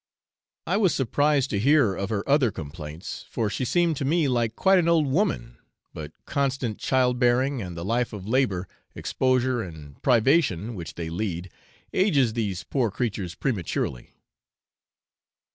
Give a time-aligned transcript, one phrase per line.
[0.65, 4.55] I was surprised to hear of her other complaints, for she seemed to me like
[4.55, 5.59] quite an old woman;
[5.93, 11.51] but constant child bearing, and the life of labour, exposure, and privation which they lead,
[11.93, 14.15] ages these poor creatures prematurely.